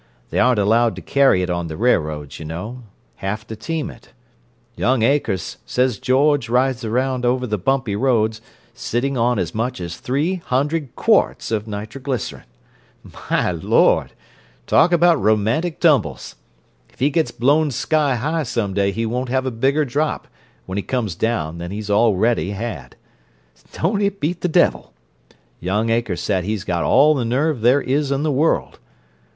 [0.31, 4.13] They aren't allowed to carry it on the railroads, you know—have to team it.
[4.75, 8.41] Young Akers says George rides around over the bumpy roads,
[8.73, 12.45] sitting on as much as three hundred quarts of nitroglycerin!
[13.29, 14.13] My Lord!
[14.65, 16.33] Talk about romantic tumbles!
[16.89, 20.27] If he gets blown sky high some day he won't have a bigger drop,
[20.65, 22.95] when he comes down, than he's already had!
[23.73, 24.93] Don't it beat the devil!
[25.59, 28.79] Young Akers said he's got all the nerve there is in the world.